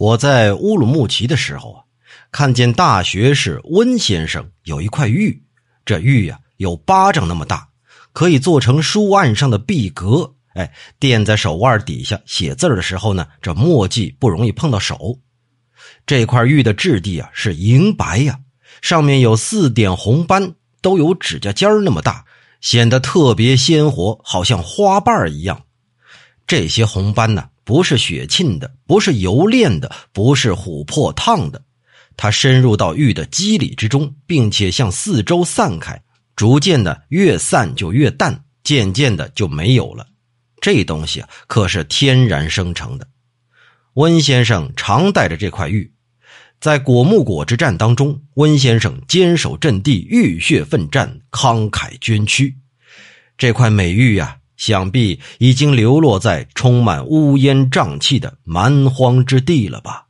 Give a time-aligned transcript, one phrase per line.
[0.00, 1.84] 我在乌鲁木齐的时候啊，
[2.32, 5.42] 看见大学士温先生有一块玉，
[5.84, 7.68] 这玉呀有巴掌那么大，
[8.14, 10.32] 可以做成书案上的壁格。
[10.54, 15.18] 哎，垫在手腕底下写字的时候呢，这墨迹不容易碰到手。
[16.06, 18.38] 这块玉的质地啊是银白呀，
[18.80, 22.24] 上面有四点红斑，都有指甲尖那么大，
[22.62, 25.62] 显得特别鲜活，好像花瓣一样。
[26.46, 27.50] 这些红斑呢？
[27.70, 31.62] 不是血沁的，不是油炼的，不是琥珀烫的，
[32.16, 36.02] 它深入到玉的肌理之中，并且向四周散开，
[36.34, 40.04] 逐渐的越散就越淡，渐渐的就没有了。
[40.60, 43.06] 这东西啊，可是天然生成的。
[43.94, 45.92] 温先生常带着这块玉，
[46.60, 52.52] 在果木果之战当中，温先生坚守阵地，浴血奋战，慷慨捐躯。
[53.38, 54.38] 这块美玉呀。
[54.60, 60.09] 想必已经流落在充满乌烟瘴气的蛮荒之地了吧。